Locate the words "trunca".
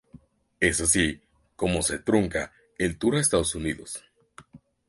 1.99-2.51